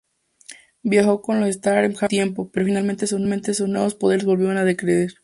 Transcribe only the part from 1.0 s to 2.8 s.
con los Starjammers un tiempo, pero